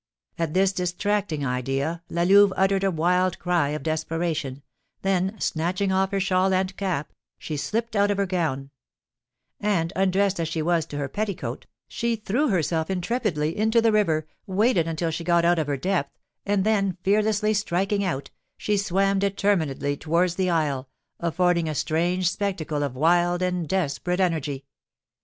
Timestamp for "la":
2.09-2.23